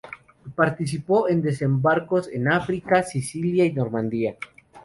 [0.55, 4.35] Participó en desembarcos en África, Sicilia y Normandía.